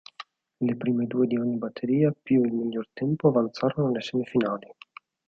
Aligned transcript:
Le 0.61 0.75
prime 0.77 1.05
due 1.05 1.27
di 1.27 1.37
ogni 1.37 1.57
batteria 1.57 2.11
più 2.11 2.41
il 2.43 2.51
miglior 2.51 2.87
tempo 2.91 3.27
avanzarono 3.27 3.89
alle 3.89 4.01
semifinali. 4.01 4.67